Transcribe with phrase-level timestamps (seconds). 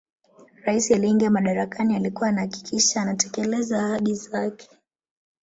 [0.65, 4.69] rais aliyeingia madarakani alikuwa anahakikisha anatekeleza ahadi zake